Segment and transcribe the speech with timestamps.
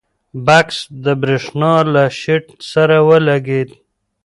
[0.45, 3.69] بکس د برېښنا له شیټ سره ولګېد.